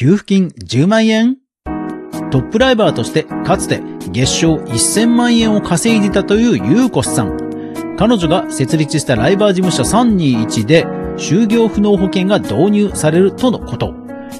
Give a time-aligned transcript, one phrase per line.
[0.00, 1.36] 給付金10万円？
[2.30, 7.36] トップライバーとしてかつて月賞1000万円を稼いでいたというユーコスさん。
[7.98, 10.86] 彼女が設立したライバー事務所321で
[11.18, 13.92] 就業不能保険が導入されるとのこと。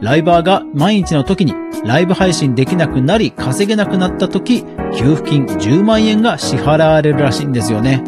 [0.00, 4.64] ライバーが毎日の時にライブ配信できなくなり稼げなくなった時、
[4.98, 8.02] 給付金10万円が支払われるらしいんですよね。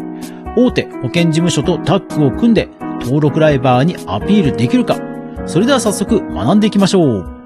[0.57, 2.67] 大手保険事務所とタッグを組んで
[3.03, 4.97] 登録ライバーにアピールできるか。
[5.45, 7.36] それでは早速学んでいきましょう。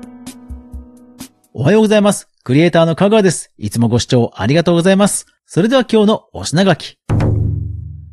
[1.54, 2.30] おはようございます。
[2.46, 3.52] クリエイターの香川です。
[3.58, 5.26] いつもご視聴ありがとうございます。
[5.46, 6.98] それでは今日のお品書き。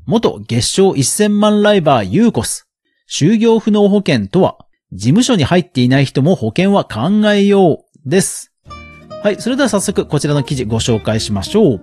[0.06, 2.66] 元月賞1000万ライバーユーコス。
[3.08, 4.58] 就業不能保険とは、
[4.90, 8.52] 事務所に入っていない人も保険は考えようです。
[9.22, 11.80] はい、それでは早速こちらの記事ご紹介しましょう。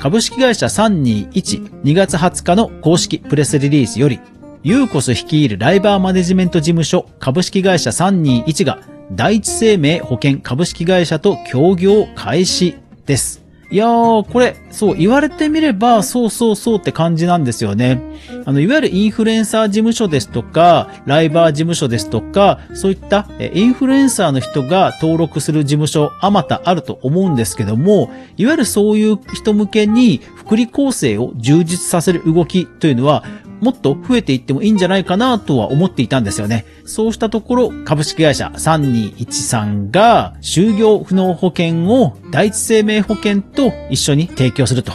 [0.00, 4.18] 株式会社321、2月20日の公式プレスリリースより、
[4.64, 8.80] ユーコス率いるライバーマネジメント事務所株式会社321が
[9.12, 13.48] 第一生命保険株式会社と協業開始です。
[13.70, 18.00] いやー、これ、そう、言われてみれば、そうそうそうって感じなんですよね。
[18.46, 33.22] あの、いわゆるインフルエンサー事務所ですとか、ライバー事務所ですとか、そういったインフルエンサーの人が登録する事務所、あまたあると思うんですけども、いわゆるそういう人向けに、福利厚生を充実させる動きというのは、
[33.60, 36.64] もっと増えていってもいいんじゃないかなとは思っていたんですよね。
[36.84, 44.92] そうしたところ、株式会社3213が、就業不能保険を第一生命保険と一緒に提供すると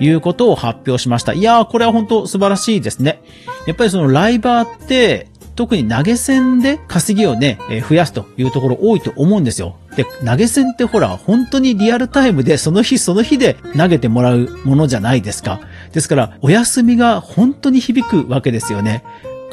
[0.00, 1.32] いうことを発表しました。
[1.32, 3.20] いやー、これは本当素晴らしいですね。
[3.66, 9.76] やっぱりそのライバーって、特に投げ銭で稼ぎをね、えー増やすというところ多いと思うんですよ。
[9.96, 15.60] で、投げ銭ってほら、本当にリアルタイムでその日その日で投げてもらうものじゃないですか。
[15.92, 19.04] ですから、お休みが本当に響くわけですよね。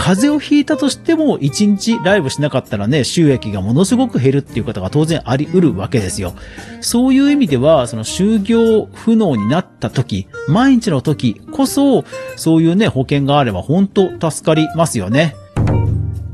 [0.04, 6.34] 風邪をひいたとしても、一日ライブしなかったらね、収益がものすごく減るっていうことが当然あり得るわけですよ。
[6.80, 12.04] そういう意味では、その就業不能になった時、毎日の時こそ、
[12.36, 15.36] そういうね、保険があれば本当助かりますよね。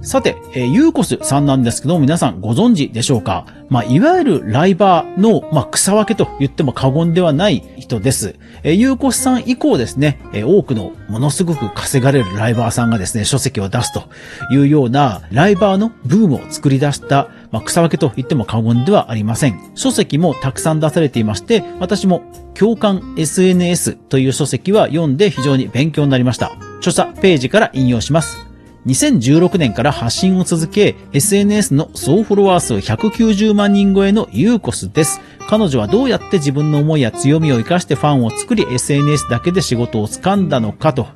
[0.02, 3.46] さて、えーユーコスさんなんですけど、皆さんご存知でしょうか？
[3.70, 8.36] まあ、いわゆるライバーの、まあ、草分けと言っても過言ではない人です。
[8.64, 14.04] えーユーコスさん以降ですね、えー多くのものすごく稼がれるライバーさんがですね、書籍を出すと
[14.52, 19.60] いうような、ライバーのブームを作り出した、まあ、草分けと言っても過言ではありません。
[19.76, 22.22] 書籍もたくさん出されていまして、私も
[22.54, 26.54] 共感 SNS という書籍は読んで非常に勉強になりました。
[26.80, 28.47] 著者ページから引用します。
[28.88, 35.20] 2016年から発信を続け、SNS の総フォロワー数190万人超えのユーコスです。
[35.50, 41.08] 彼女はどうやって自分の思いや強みを活かしてファンを作り、SNS だけで仕事を掴んだのかと。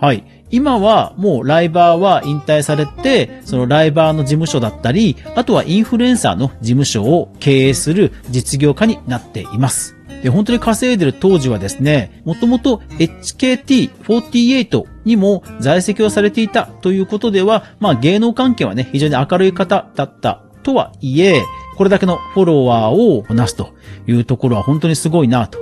[0.00, 0.24] はい。
[0.50, 9.98] 今はもうライバーは引退されて、そのライバーの事務所だったり、あとはインフルエンサーの事務所を経営する実業家になっています。
[10.22, 21.42] で、本当に稼いでる当時はですね、もともと HKT48 にも在籍をされていたということでは、まあ芸能関係はね、非常に明るい方だったとはいえ、
[21.76, 23.70] これだけのフォロワーをこなすと
[24.06, 25.58] いうところは本当にすごいなと。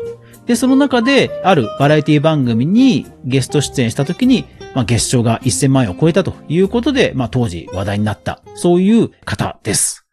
[0.47, 10.07] で、その中で、あるバラエティ番組にゲスト出演した時に、まあ、月賞が1000万円を超えたということで、まあ、当時話題になった、そういう方です。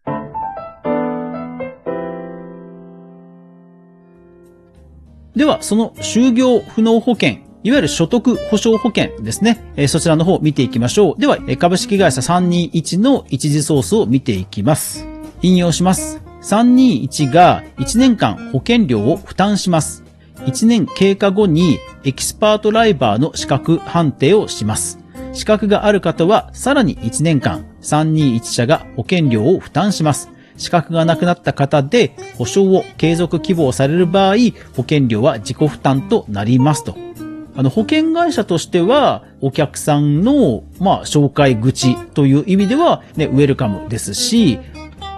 [5.36, 9.88] では、その就業不能保険、いわゆる所得保障保険ですね。
[9.88, 11.20] そちらの方を見ていきましょう。
[11.20, 15.08] では、株式会社321の一時ソースを見ていきます。
[15.42, 16.22] 引用します。
[16.42, 20.04] 321が1年間保険料を負担します。
[20.40, 25.00] 1年経過後にエキスパートライバーの資格判定をします。
[25.32, 30.30] 資格がある方はさらに1年間321社が保険料を負担します。
[30.58, 34.36] 資格がなくなった方で保証を継続希望される場合、
[34.76, 36.98] 保険料は自己負担となりますと。
[37.56, 44.60] あの、保険会社としては、お客さんの、まあ、紹介口という意味では、ね、ウェルカムですし、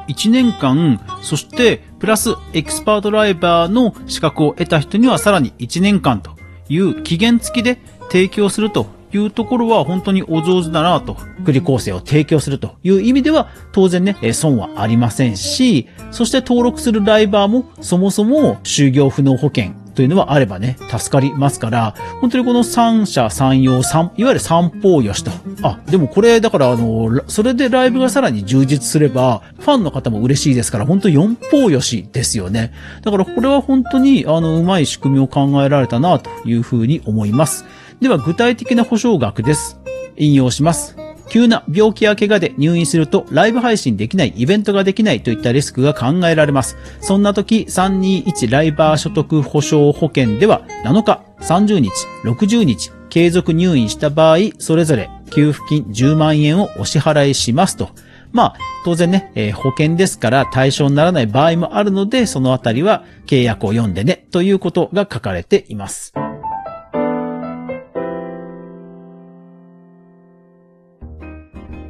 [0.08, 6.32] 1年間、そして、プラスエキスパートライバーの資格を得た人にはさらに1年間と
[6.70, 7.80] いう期限付きで
[8.12, 25.32] 提供するというところは本当にお上手だなと、福利厚生を提供するという意味では当然ね、損はありませんし、そして登録するライバーもそもそも就業不能保険というのはあればね、助かりますから、本当にこの三者三様三、いわゆる三方よしと。
[25.64, 32.74] あ、でもこれ、だからあの、それでライブがさらに充実すれば、ファンの方も嬉しいですから、本当四方よしですよね。
[33.04, 37.66] だからこれは本当に、あの、うまい仕組みを考えられたな、というふうに思います。
[38.02, 39.80] では、具体的な保証額です。
[40.18, 41.05] 引用します。
[41.30, 46.78] 急な病気や怪我で入院するとライブ配信できない、イベントができないといったリスクが考えられます。
[47.02, 51.92] そんな時、321ライバー所得保障保険では7日、30日、
[52.24, 57.90] 60日、継続入院した場合、それぞれ給付金10万円をお支払いしますと。
[58.32, 66.14] まあ、当然ね、えー、保険ですから対象にならない場合もあるので、そのあたりは契約を読んでね、ということが書かれています。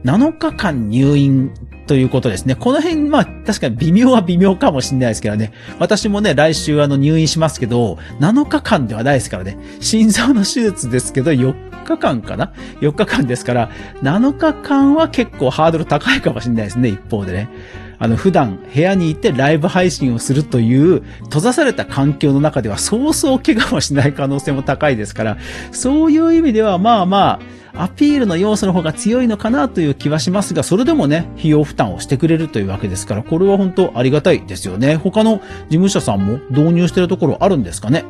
[0.06, 1.52] 7日間入院
[1.88, 2.56] ということですね。
[2.56, 5.52] この辺、まあ、確かに微妙は微妙かもしれないですけどね。
[5.80, 9.58] 私もね、来週あの入院しますけど、7日間ではないですからね。
[9.80, 13.72] 心臓の手術ですけど、4日間かな ?4 日間ですから、
[14.04, 17.50] 7日間は結構ハードル高いかもしれないですね、一方でね。
[17.98, 25.38] あの、普段部屋にいてライブ配信をするという閉ざされた環境の中ではそうそう怪我もしない可能性も高いですから、
[25.72, 27.40] そういう意味ではまあま
[27.74, 34.96] あ、アピールの要素の方が強いのかなという気はしますが、それでもね、費用負担をしてくれるというわけですから、これは本当ありがたいですよね。
[34.96, 38.06] 他の事務所さんも導入してるところあるんですかね？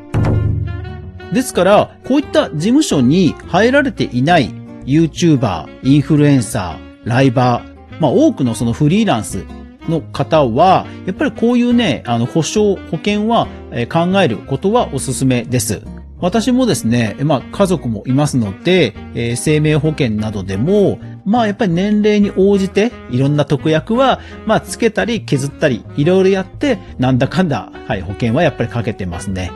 [1.33, 4.53] ですから、こういった事務所に入られていない
[4.85, 9.43] YouTuber、インフルエンサー、ライバー、まあ多くのそのフリーランス
[9.89, 13.47] の方は、やっぱりこういうね、あの、保証、保険は
[13.91, 15.81] 考えることはおすすめです。
[16.19, 29.51] 私もですね、まあ家族もいますので、えー、生命保険などでも、まあやっぱり年齢に応じていろんな特約は、まあつけたり削ったりいろいろやって、なんだかんだ、はい、保険はやっぱりかけてますね。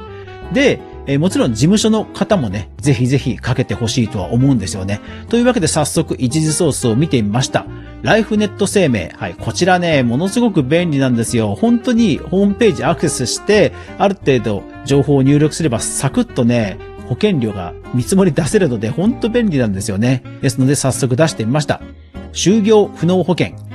[0.53, 5.01] で、えー、もちろん事務所の方もね、ぜひぜひかけてほしいとは思うんですよね。
[5.27, 7.65] というわけで早速一時ソースを見てみました。
[8.03, 9.11] ライフネット生命。
[9.17, 11.55] はい、こちらね、ものすごく便利なんですよ。
[11.55, 16.77] 本当にホームページアクセスして、ある程度情報を入力すればサクッとね、
[17.07, 20.21] 保険料が見積もり出せるので、本当便利なんですよね。
[20.43, 21.81] ですので早速出してみました。
[22.33, 23.68] 就業不能保険。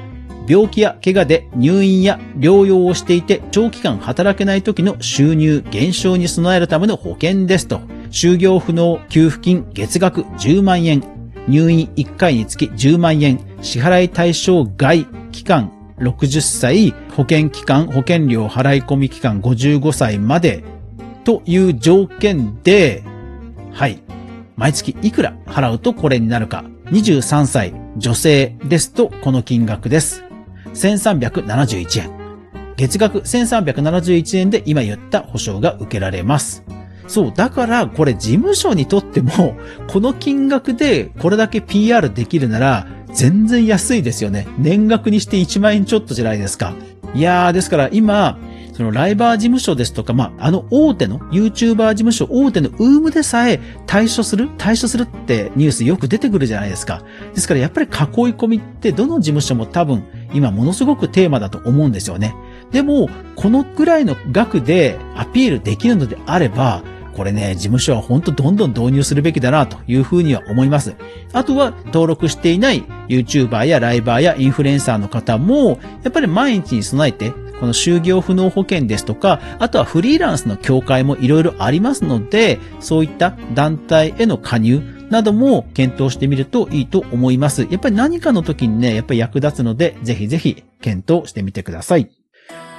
[0.46, 7.80] 病気や怪我で入院や療養をしていて長期間働けない時の収入減少に備えるための保険ですと。
[8.10, 11.02] 就業不能給付金月額10万円。
[11.48, 13.40] 入院1回につき10万円。
[13.60, 16.94] 支払い対象外期間60歳。
[17.16, 20.64] 保険期間、保険料払い込み期間55歳まで
[21.24, 23.02] という条件で、
[23.72, 24.00] はい。
[24.56, 26.64] 毎月いくら払うとこれになるか。
[26.86, 30.23] 23歳女性ですとこの金額です。
[30.74, 32.10] 1371円。
[32.76, 36.64] 月額1371円で今言った保証が受けられます。
[37.06, 39.56] そう、だからこれ事務所にとっても、
[39.88, 44.48] この金額でこれだけ PR できるなら、全然安いですよね。
[44.58, 46.74] 年額にして1万円ちょっとじゃないですか。
[47.14, 48.38] いやー、ですから今、
[48.74, 57.02] そのライバー事務所ですとか、まあ、あの大手の、YouTuber 事務所大手のウームでさえ対処する対処するってニュースよく出てくるじゃないですか。
[57.34, 57.92] ですからやっぱり囲い
[58.34, 62.34] 込みってどの事務所も多分今ものすごくテーマだと思うんですよね。
[62.72, 66.82] でも、このくらいの額でアピールできるのであれば、
[67.14, 70.96] これね、事務所は本当どんどん導入するべきだなというふうには思います。
[71.32, 87.66] あとは登録していない YouTuber やライバーやインフルエンサーの方も、やっぱり毎日に備えてこの就業不能保険ですとか、あとはフリーランスの協会もいろいろありますので、そういった団体への加入なども検討してみるといいと思います。
[87.70, 92.10] やっぱり何かの時にね、やっぱり役立つので、ぜひぜひ検討してみてください。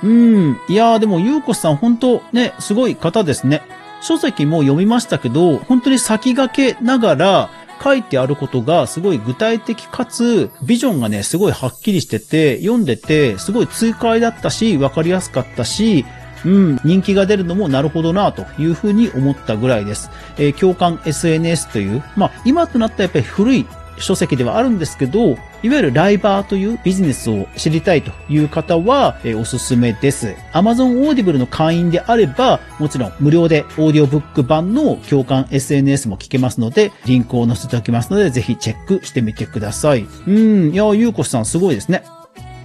[0.04, 0.58] うん。
[0.67, 3.62] いやーでも、ゆうこさん本当ね、すごい方ですね。
[4.01, 7.50] 書籍も読みましたけど、本当に先駆けながら、
[7.86, 16.04] 書いてあることがすごい具体的かつ、ビジョンがね、すごいはっきりしてて、読んでて、すごい痛快だったし、わかりやすかったし、
[16.46, 20.10] うん、人気が出るのもなるほどなというふうに思ったぐらいです。
[20.38, 30.36] えー、共感 SNS という、まあ、今となったやっぱり古い書籍ではあるんですけど、いわゆるライバーというビジネスを知りたいという方は、え、おすすめです。
[30.54, 40.06] Amazon Audible の会員であれば、もちろん無料でオーディオブック版の共感 SNS も聞けますので、リンクを載せておきますので、ぜひチェックしてみてください。
[40.28, 42.04] うん、いや、ゆうこさんすごいですね。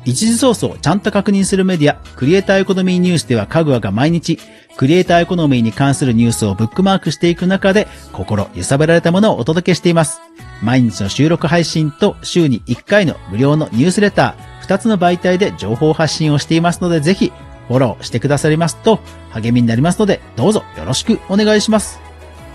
[0.04, 4.38] 一時ソースをちゃんと確認するメディア、クリエイターエコノミーニュースではかぐわが毎日、
[4.76, 10.20] クリエイターエコノミーに関するニュースをブックマークしていく中で、心揺さぶられたものをお届けしています。
[10.62, 17.32] 毎日の収録配信と週に1回の無料のニュースレター、2つの媒体で情報発信をしていますので、ぜひ
[17.68, 19.00] フォローしてくださりますと
[19.30, 22.00] 励みになりますので、どうぞよろしくお願いします。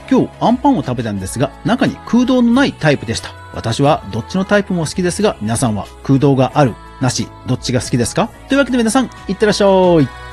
[0.10, 3.30] 今日アンパンを食べたんですが、中に空洞のないタイプでした。
[3.54, 8.30] 私はどっちのタイプも好きですが、皆さんは空洞がある、なし、どっちが好きですか？
[8.50, 10.25] というわけで皆さん、いってらっしゃい。